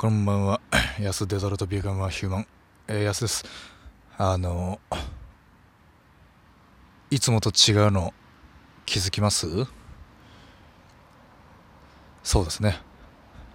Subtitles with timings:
[0.00, 0.62] こんばんは。
[0.98, 2.46] 安デザルトビーガンはヒューマン。
[2.88, 3.44] えー、安です。
[4.16, 4.80] あの、
[7.10, 8.14] いつもと違うの
[8.86, 9.66] 気づきます？
[12.22, 12.80] そうですね。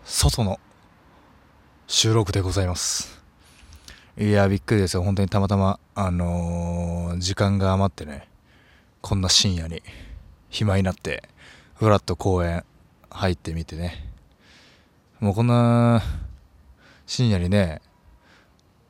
[0.03, 0.59] 外の
[1.87, 3.23] 収録でございます。
[4.15, 5.01] いや、びっくりですよ。
[5.01, 8.29] 本当にたまたま、あのー、時間が余ってね、
[9.01, 9.81] こんな深夜に
[10.49, 11.27] 暇になって、
[11.73, 12.63] ふらっと公園
[13.09, 14.13] 入ってみてね。
[15.19, 16.03] もうこんな
[17.05, 17.81] 深夜にね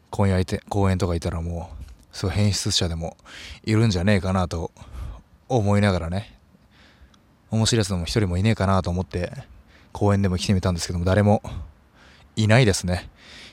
[0.10, 3.18] 公園いて公園とかいたらもうそう変質者でも
[3.64, 4.72] いるんじゃねえかなと
[5.50, 6.40] 思いながらね
[7.52, 9.32] 面白いやつも一人もいねえかなと思って
[9.92, 11.42] 公園でも来てみたんですけども誰も
[12.36, 13.10] いないですね。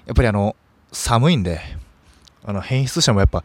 [0.07, 0.57] やっぱりあの
[0.91, 1.61] 寒いんで
[2.45, 3.45] あの変質者もやっぱ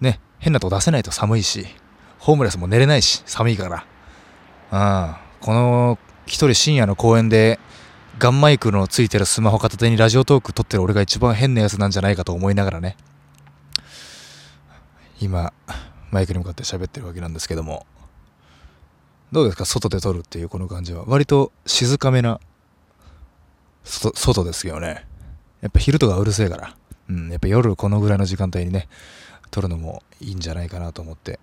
[0.00, 1.66] ね変なとこ出せないと寒いし
[2.18, 3.86] ホームレスも寝れないし寒いから。
[4.70, 7.58] うんこの一人深夜の公園で
[8.18, 12.96] ガンマイクのついてるスマホ片手にラジオトーク撮ってる俺が一番変なやつなんじゃないかと思いながらね。
[15.20, 15.52] 今
[16.10, 17.86] マイクに向かって喋ってるわけなんですけども。
[19.30, 19.64] どうですか？
[19.64, 21.04] 外で撮るっていうこの感じは。
[21.06, 22.40] 割と静かめな
[23.84, 25.06] 外ですよね。
[25.60, 26.76] やっぱ昼とかうるせえから。
[27.08, 28.88] うんやっぱ夜このぐらいの時間帯にね
[29.52, 31.38] 撮るのもいいんじゃないかなと思って、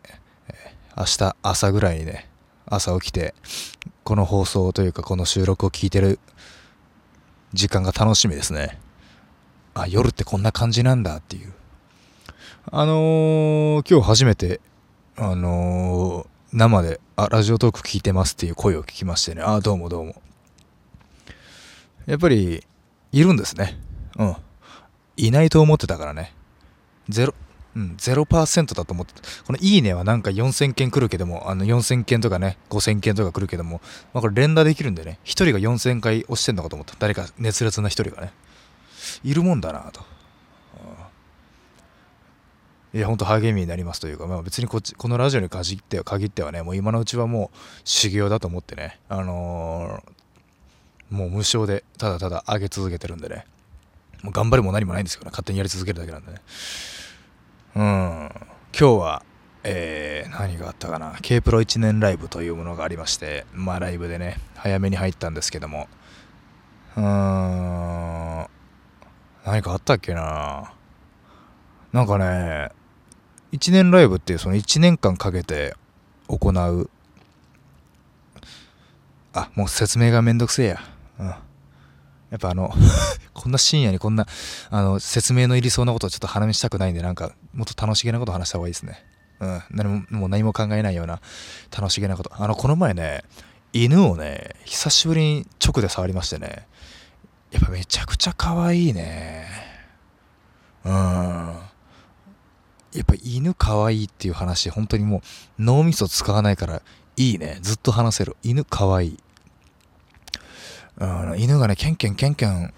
[0.50, 2.30] えー、明日朝ぐらいにね
[2.66, 3.34] 朝起きて
[4.04, 6.20] この放送というかこの収録を聞いてる
[7.56, 8.80] 時間が楽しみですね。
[9.74, 11.54] あ、夜ってこんな感じなんだっていう。
[12.70, 14.60] あのー、今日初めて、
[15.16, 20.22] あのー、生で、あ、ラジオトーク聞いてますっていう声を聞きましてね、あ、どうもどうも。
[22.06, 22.66] やっぱり、
[23.14, 23.80] いるんですね。
[24.18, 24.36] うん。
[25.16, 26.34] いないと思ってたからね。
[27.08, 27.34] ゼロ、
[27.76, 29.14] うん、0%だと思って
[29.46, 33.82] このいいねはなんか4000件来るけども、あの4000件とかね、5000件とか来るけども、
[34.14, 36.96] まあ、これ連打できるんでね、1人が4000回押してんのかと思った。
[37.00, 38.32] 誰か熱烈な1人がね。
[39.24, 40.16] いるもんだなと。
[42.94, 53.46] いや、ほんと励みになりますというか、まあ、別にこっち、このラジオに限っては、限ってはね、もう今のうちはもう修行だと思ってね、あのー、もう無償でただただ上げ続けてるんでね、
[54.24, 56.40] もう頑張りも何もないんですけどね、勝手にやり続けるだけなんでね。
[57.76, 58.30] うん、今
[58.72, 59.24] 日は、
[59.66, 65.90] えー、何があったかな、K プロ1年ライブというものがありまして、まあライブでね、早めに入ったんですけども、
[66.96, 68.48] うーん、
[69.46, 70.72] 何かあったっけな。
[71.92, 72.70] なんかね、
[73.52, 75.76] 1年ライブっていうその1年間かけて
[76.28, 76.90] 行う、
[79.34, 80.80] あ、もう説明がめんどくせえや。
[81.20, 81.34] うん。
[82.36, 82.74] やっぱあの
[83.34, 84.28] こんな深夜にこんな、
[84.70, 89.06] あの、説明のいりそうなことをちょっと話したくないんで、なんか、もっと楽しげなことを話した方がいいですね。
[89.40, 89.64] うん。
[89.72, 91.22] 何も、もう何も考えないような
[91.76, 92.32] 楽しげなこと。
[92.34, 93.24] あの、この前ね、
[93.72, 96.68] 犬をね、久しぶりに直で触りましてね、
[97.52, 99.48] やっぱめちゃくちゃ可愛いね。
[100.84, 100.94] うん。
[100.94, 101.62] や
[103.02, 105.22] っぱ犬可愛いっていう話、本当にもう
[105.60, 106.82] 脳みそ使わないから
[107.18, 107.60] いいね。
[107.62, 108.36] ずっと話せる。
[108.44, 109.20] 犬可愛い。
[110.98, 112.74] うん、犬がね、ケンケンケンケン、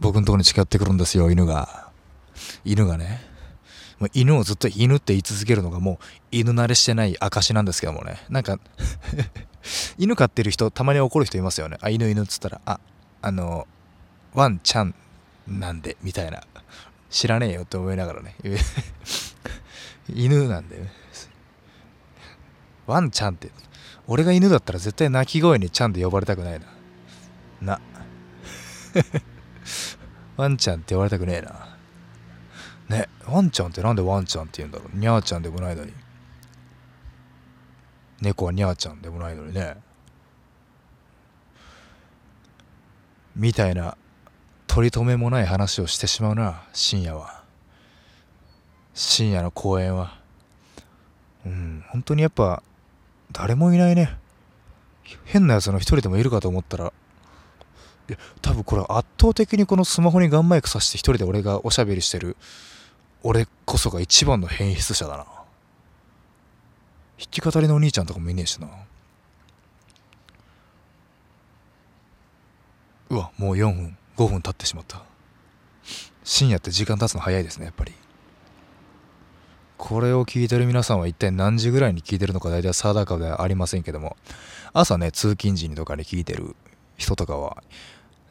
[0.00, 1.90] 僕のところに近寄ってくるんですよ、犬が。
[2.64, 3.20] 犬がね。
[3.98, 8.24] もう犬をずっと犬って言い続けるのがもう犬慣れしてない証なんですけどもね。
[8.28, 8.58] なんか
[9.98, 11.78] 犬飼ってる人、たまに怒る人いますよね。
[11.80, 12.80] あ、犬犬っつったら、あ、
[13.22, 13.66] あの、
[14.34, 14.94] ワンちゃん
[15.46, 16.42] なんで、みたいな。
[17.10, 18.34] 知らねえよって思いながらね。
[20.12, 20.92] 犬なんでね。
[22.86, 23.50] ワンちゃんって。
[24.06, 26.66] 俺が犬だったら絶対鳴き声にちゃんと呼ばれたくないな。
[27.60, 27.80] な。
[30.36, 31.76] ワンちゃんって言われたくねえな。
[32.88, 34.96] ね、ワンちゃんってなんでワンちゃんって言うんだろう。
[34.96, 35.92] ニャーちゃんでもないのに。
[38.20, 39.76] 猫はニャーちゃんでもないのにね。
[43.36, 43.96] みたいな
[44.74, 47.44] 取り留めもない話をしてしまうな、深夜は。
[48.92, 50.18] 深夜の公園は。
[51.46, 52.60] うん、本当にやっぱ、
[53.30, 54.18] 誰もいないね。
[55.24, 56.92] 変なやつの一人でもいるかと思ったら、
[58.08, 62.36] いや多分これ圧倒的にこのスマホにガンマイクさして一人で俺がおしゃべりしてる
[63.22, 65.24] 俺こそが一番の変質者だな。
[65.24, 65.34] 弾
[67.30, 68.68] き語りのお兄ちゃんとかもいねえしな。
[73.08, 75.02] うわもう4分5分経ってしまった。
[76.22, 77.94] 深夜って時間経つの早いですねやっぱり。
[79.78, 84.16] これを聞いてる皆さんは一体何時ぐらいに聞いてるのか大体定かではありませんけども。
[84.74, 86.56] 朝ね通勤時にとかに聞いてる
[86.96, 87.62] 人とかは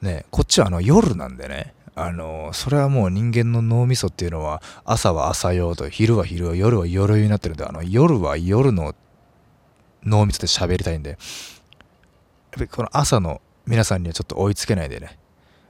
[0.04, 8.94] ね、こっちはあの夜なんでね、あの、それはもう人間の脳みそっていうのは、朝は朝用と、昼は昼用、夜は夜になってるんで、あの、夜は夜の
[10.04, 11.20] 脳みそで喋りたいんで、やっ
[12.52, 15.18] ぱりこの朝の皆さんにはちょっと追いつけないでね、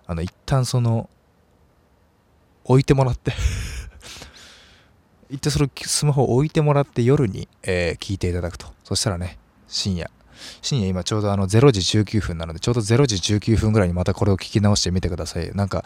[0.08, 1.10] あの一旦その
[2.66, 3.34] 置いてもらって
[5.30, 8.68] 一旦そのスマホを置いてもらって夜に、えー、聞いていただくと。
[8.84, 9.38] そしたらね
[9.68, 10.10] 深夜
[10.62, 15.54] 深夜今ちょうどあの0時19分なのでちょうど0時19分ぐらいにまたこれを聞き直してみてください。
[15.54, 15.86] なんか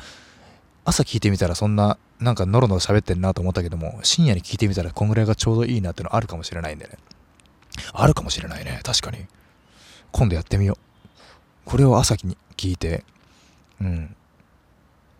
[0.85, 6.97] 朝聞いてみたらそんななんかノロノロ喋ってんなと思ったけども深夜に聞いてみたらこんぐらいがちょうどいいなってのあるかもしれないんでね。
[7.93, 8.79] あるかもしれないね。
[8.83, 9.25] 確かに。
[10.11, 11.69] 今度やってみよう。
[11.69, 13.03] これを朝に聞いて。
[13.81, 14.15] うん。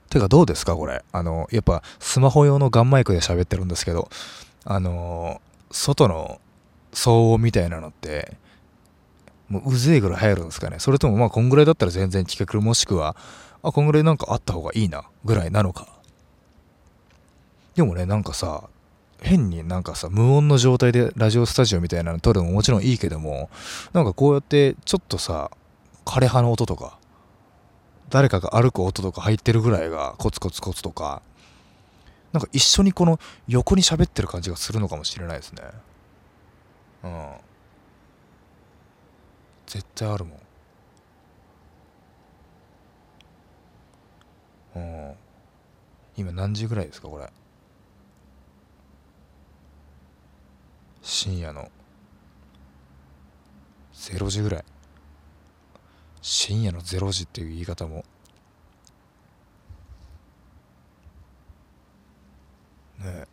[0.09, 1.03] てかどうですかこれ。
[1.11, 4.09] あのやっぱスマホ用のガンマイクで喋ってるんですけど
[4.63, 5.41] あの
[5.71, 6.39] 外の
[6.93, 8.37] 騒音みたいなのって
[9.49, 10.79] もううぜえぐらい入るんですかね。
[10.79, 13.15] それともまあこんぐらいだったら全然企画もしくは
[13.63, 15.87] あこんぐらいなんかあった方がいいなぐらいなのか。
[17.75, 18.69] でもねなんかさ
[19.21, 23.49] 変になんかさ無音の状態でラジオスタジオみたいなの撮るのももちろんいいけども
[23.93, 25.51] なんかこうやってちょっとさ
[26.05, 26.97] 枯葉の音とか
[28.09, 31.21] 誰かが歩く音とか入ってるぐらいがコツコツコツとか
[32.31, 35.63] なんか一緒にこの横に喋ってる感じがするのかもしれないですね。
[37.03, 37.31] うん。
[39.67, 40.35] 絶対あるも
[44.75, 44.79] ん。
[44.79, 45.15] うん。
[46.15, 47.29] 今何時ぐらいですかこれ？
[51.01, 51.69] 深夜の。
[53.93, 54.65] 0時ぐらい。
[56.21, 58.05] 深夜の0時っていう言い方も。
[62.99, 63.27] ねえ。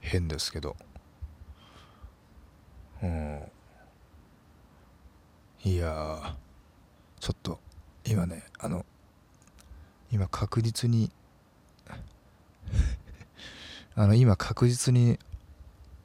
[0.00, 0.76] 変ですけど
[3.02, 3.42] うん
[5.66, 6.36] いや
[7.18, 7.58] ちょっと
[8.04, 8.86] 今ねあの
[10.12, 11.10] 今確実に
[13.96, 15.18] あの今確実に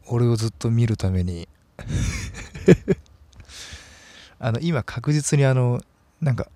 [0.08, 1.48] 俺をずっと見るために
[4.40, 5.80] あの今確実にあの
[6.22, 6.48] なんか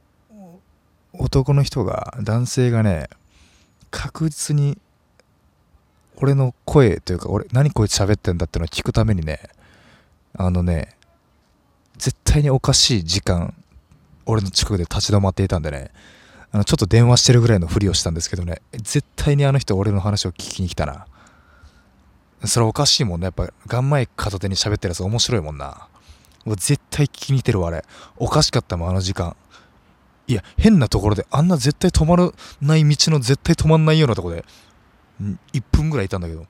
[1.13, 3.07] 男の人が男性がね
[3.91, 4.79] 確実に
[6.15, 9.41] 俺の声というか俺何こいつ喋ってんだってのを聞くためにね
[10.33, 10.94] あのね
[12.35, 13.53] 対におかしい時間
[14.25, 15.91] 俺の近くで立ち止まっていたんでね
[16.51, 21.07] あのちょっと電話してるぐらいのふりをしたんですけどね絶対にあの人俺の話を聞きに来たな
[22.43, 23.25] それおかしいもんね。
[23.25, 25.87] やっぱ、ガンマイク片手に喋ってるやつ面白いもんな。
[26.45, 27.83] 絶対聞きに来てるわ、あれ。
[28.17, 29.35] おかしかったもん、あの時間。
[30.27, 32.31] いや、変なところで、あんな絶対止まら
[32.61, 34.45] ない道の絶対止まんないようなとこで、
[35.53, 36.45] 1分ぐらいいたんだけど、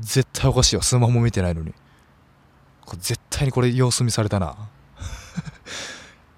[0.00, 0.82] 絶対おかしいわ。
[0.82, 1.72] スマホも見てないのに。
[2.98, 4.56] 絶対にこれ様子見されたな。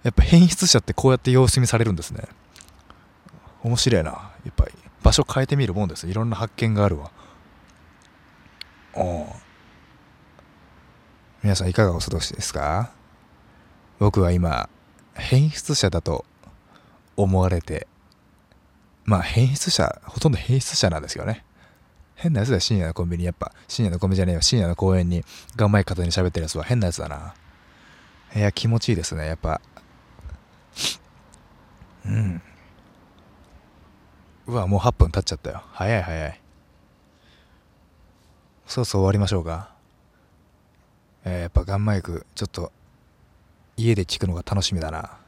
[0.03, 2.25] やっぱ変質者ってこうやって様子見されるんですね。
[3.63, 4.11] 面白いな。
[4.11, 4.73] やっぱり
[5.03, 6.07] 場所変えてみるもんです。
[6.09, 7.11] いろんな発見があるわ。
[11.43, 12.91] 皆さんいかがお過ごしですか？
[13.99, 14.69] 僕は今
[15.15, 16.25] 変質者だと
[17.17, 17.87] 思われて
[19.05, 21.45] まあ変質者ほとんど変質者なんですよね
[22.15, 25.23] 変なやつだよ深夜のコンビニやっぱ深夜のコンビニじゃねえよ深夜の公園に
[25.55, 27.35] ガンマイク片に喋ってるやつは変なやつだな
[28.35, 29.61] いや気持ちいいですねやっぱ
[32.07, 32.43] うん
[34.47, 36.41] うわもう8分経っちゃったよ早い早い
[38.71, 39.73] そうそう終わりましょうか。
[41.25, 42.71] えー、やっぱガンマイク、ちょっと
[43.77, 45.19] 家で聞くのが楽しみだな。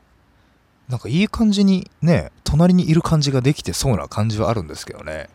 [0.89, 5.29] なんかいい感じにね、隣にいる感じができてそうな感じはあるんですけどね。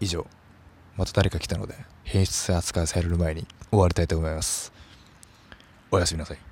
[0.00, 0.26] 以上、
[0.96, 4.72] また誰か来たので、変質扱いされる前に終わりたいと思います。
[5.92, 6.51] おやすみなさい。